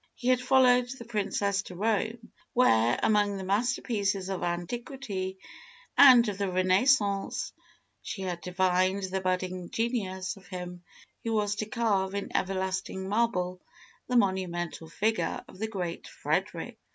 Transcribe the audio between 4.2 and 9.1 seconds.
of antiquity and of the Renaissance, she had divined